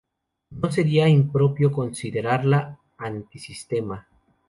[0.49, 4.07] No sería impropio considerarla "antisistema".